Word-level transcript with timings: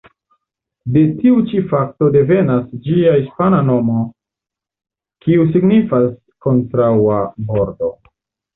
De 0.93 1.01
tiu 1.17 1.43
ĉi 1.51 1.61
fakto 1.73 2.07
devenas 2.15 2.63
ĝia 2.87 3.13
hispana 3.19 3.61
nomo, 3.69 3.99
kiu 5.27 5.47
signifas 5.53 6.11
"kontraŭa 6.49 7.23
bordo". 7.53 7.95